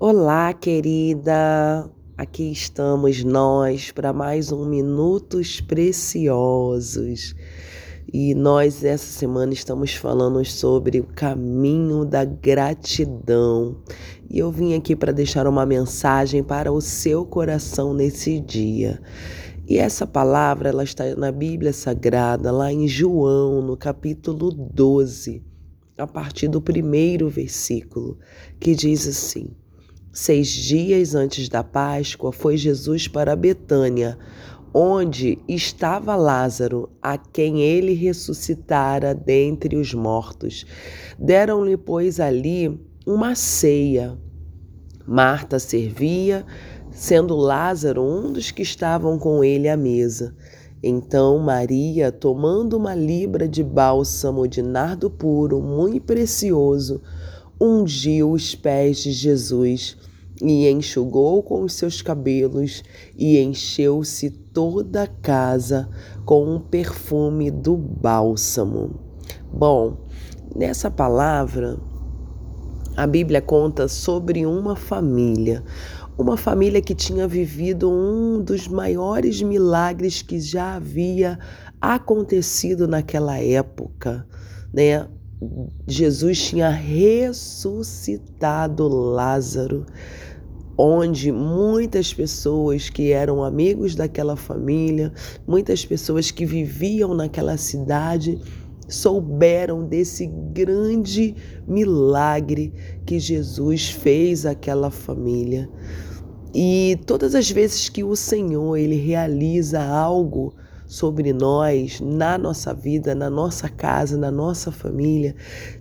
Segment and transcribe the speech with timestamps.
[0.00, 1.88] Olá, querida.
[2.18, 7.32] Aqui estamos nós para mais um Minutos Preciosos.
[8.12, 13.76] E nós essa semana estamos falando sobre o caminho da gratidão.
[14.28, 19.00] E eu vim aqui para deixar uma mensagem para o seu coração nesse dia.
[19.64, 25.40] E essa palavra ela está na Bíblia Sagrada, lá em João, no capítulo 12,
[25.96, 28.18] a partir do primeiro versículo,
[28.58, 29.54] que diz assim:
[30.16, 34.16] Seis dias antes da Páscoa, foi Jesus para Betânia,
[34.72, 40.64] onde estava Lázaro, a quem ele ressuscitara dentre os mortos.
[41.18, 44.16] Deram-lhe, pois, ali uma ceia.
[45.04, 46.46] Marta servia,
[46.92, 50.32] sendo Lázaro um dos que estavam com ele à mesa.
[50.80, 57.02] Então Maria, tomando uma libra de bálsamo de nardo puro, muito precioso,
[57.60, 59.96] ungiu os pés de Jesus
[60.42, 62.82] e enxugou com os seus cabelos
[63.16, 65.88] e encheu-se toda a casa
[66.24, 68.98] com o perfume do bálsamo.
[69.52, 70.06] Bom,
[70.54, 71.78] nessa palavra,
[72.96, 75.64] a Bíblia conta sobre uma família,
[76.16, 81.38] uma família que tinha vivido um dos maiores milagres que já havia
[81.80, 84.26] acontecido naquela época,
[84.72, 85.08] né?
[85.86, 89.84] Jesus tinha ressuscitado Lázaro,
[90.76, 95.12] onde muitas pessoas que eram amigos daquela família,
[95.46, 98.40] muitas pessoas que viviam naquela cidade,
[98.88, 101.34] souberam desse grande
[101.66, 102.72] milagre
[103.06, 105.68] que Jesus fez àquela família.
[106.54, 110.54] E todas as vezes que o Senhor ele realiza algo
[110.86, 115.34] sobre nós, na nossa vida, na nossa casa, na nossa família,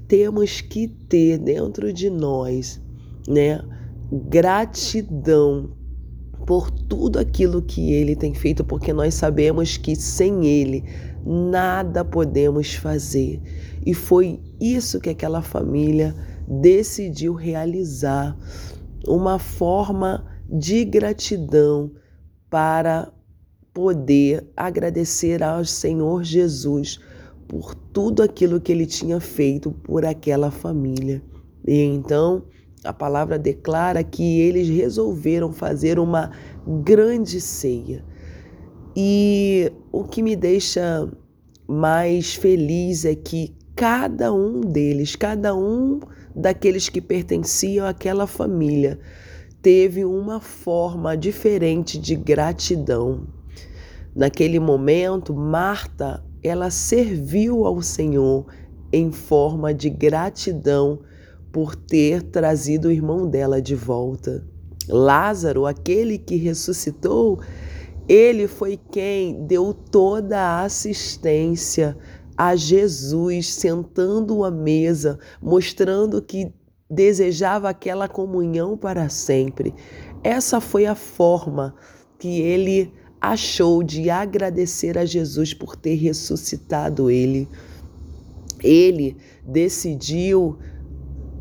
[0.08, 2.82] temos que ter dentro de nós,
[3.28, 3.62] né,
[4.12, 5.76] gratidão
[6.45, 10.84] por tudo aquilo que ele tem feito, porque nós sabemos que sem ele
[11.26, 13.42] nada podemos fazer.
[13.86, 16.14] E foi isso que aquela família
[16.48, 18.38] decidiu realizar,
[19.08, 21.92] uma forma de gratidão
[22.50, 23.11] para
[23.73, 27.00] poder agradecer ao Senhor Jesus
[27.48, 31.22] por tudo aquilo que ele tinha feito por aquela família.
[31.67, 32.44] E então
[32.83, 36.32] a palavra declara que eles resolveram fazer uma
[36.83, 38.04] grande ceia.
[38.95, 41.10] E o que me deixa
[41.67, 46.00] mais feliz é que cada um deles, cada um
[46.36, 49.00] daqueles que pertenciam àquela família,
[49.62, 53.26] teve uma forma diferente de gratidão.
[54.16, 58.46] Naquele momento, Marta, ela serviu ao Senhor
[58.92, 61.00] em forma de gratidão
[61.52, 64.46] por ter trazido o irmão dela de volta.
[64.88, 67.40] Lázaro, aquele que ressuscitou,
[68.08, 71.98] ele foi quem deu toda a assistência
[72.38, 76.52] a Jesus, sentando à mesa, mostrando que
[76.90, 79.74] desejava aquela comunhão para sempre.
[80.24, 81.76] Essa foi a forma
[82.20, 82.92] que ele
[83.23, 87.48] achou de agradecer a Jesus por ter ressuscitado ele.
[88.61, 89.16] Ele
[89.48, 90.58] decidiu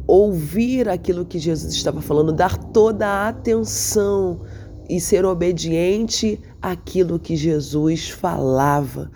[0.06, 4.42] ouvir aquilo que Jesus estava falando, dar toda a atenção
[4.88, 9.10] e ser obediente àquilo que Jesus falava.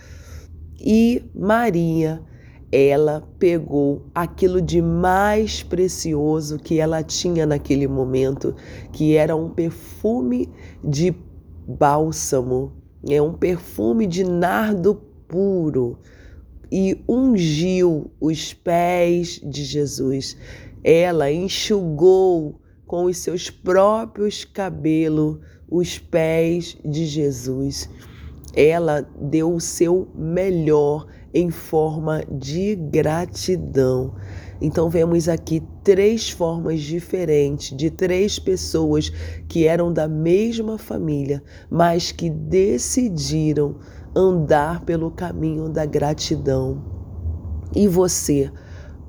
[0.81, 2.21] E Maria,
[2.72, 8.56] ela pegou aquilo de mais precioso que ela tinha naquele momento,
[8.93, 10.49] que era um perfume
[10.82, 11.15] de
[11.66, 12.72] bálsamo,
[13.09, 14.94] é um perfume de nardo
[15.28, 15.99] puro
[16.71, 20.37] e ungiu os pés de Jesus.
[20.82, 25.38] Ela enxugou com os seus próprios cabelos
[25.69, 27.88] os pés de Jesus.
[28.55, 34.14] Ela deu o seu melhor em forma de gratidão.
[34.60, 39.11] Então vemos aqui três formas diferentes de três pessoas
[39.49, 43.76] que eram da mesma família, mas que decidiram
[44.14, 46.82] andar pelo caminho da gratidão.
[47.75, 48.50] E você?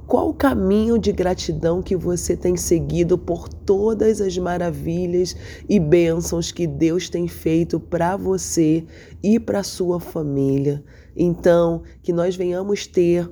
[0.08, 5.36] Qual o caminho de gratidão que você tem seguido por todas as maravilhas
[5.68, 8.86] e bênçãos que Deus tem feito para você
[9.22, 10.82] e para sua família?
[11.18, 13.30] Então, que nós venhamos ter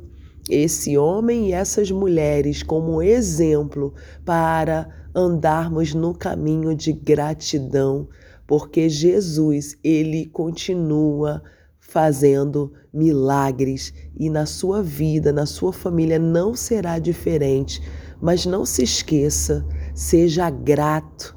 [0.49, 3.93] esse homem e essas mulheres como exemplo
[4.23, 8.07] para andarmos no caminho de gratidão,
[8.47, 11.41] porque Jesus, ele continua
[11.79, 17.81] fazendo milagres e na sua vida, na sua família não será diferente.
[18.21, 19.65] Mas não se esqueça
[19.95, 21.33] Seja grato.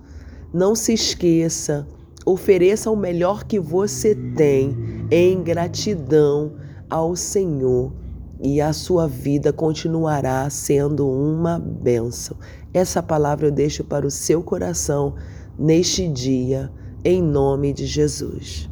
[0.52, 1.86] Não se esqueça.
[2.26, 4.76] Ofereça o melhor que você tem
[5.10, 6.52] em gratidão
[6.88, 7.92] ao Senhor
[8.40, 12.36] e a sua vida continuará sendo uma bênção.
[12.72, 15.14] Essa palavra eu deixo para o seu coração
[15.58, 16.70] neste dia,
[17.04, 18.67] em nome de Jesus.